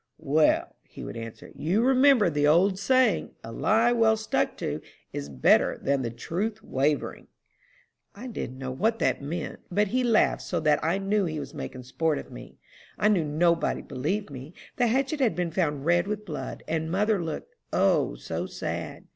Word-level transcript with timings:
'""'Well,' 0.17 0.75
he 0.81 1.03
would 1.03 1.15
answer, 1.15 1.51
'you 1.53 1.83
remember 1.83 2.27
the 2.27 2.47
old 2.47 2.79
saying, 2.79 3.35
A 3.43 3.51
lie 3.51 3.91
well 3.93 4.17
stuck 4.17 4.57
to, 4.57 4.81
is 5.13 5.29
better 5.29 5.77
than 5.79 6.01
the 6.01 6.09
truth 6.09 6.63
wavering.'" 6.63 7.27
"I 8.15 8.25
didn't 8.25 8.57
know 8.57 8.71
what 8.71 8.97
that 8.97 9.21
meant, 9.21 9.59
but 9.69 9.89
he 9.89 10.03
laughed 10.03 10.41
so 10.41 10.59
that 10.61 10.83
I 10.83 10.97
knew 10.97 11.25
he 11.25 11.39
was 11.39 11.53
making 11.53 11.83
sport 11.83 12.17
of 12.17 12.31
me. 12.31 12.57
I 12.97 13.09
knew 13.09 13.23
nobody 13.23 13.83
believed 13.83 14.31
me. 14.31 14.55
The 14.77 14.87
hatchet 14.87 15.19
had 15.19 15.35
been 15.35 15.51
found 15.51 15.85
red 15.85 16.07
with 16.07 16.25
blood, 16.25 16.63
and 16.67 16.89
mother 16.89 17.23
looked, 17.23 17.53
O, 17.71 18.15
so 18.15 18.47
sad! 18.47 19.03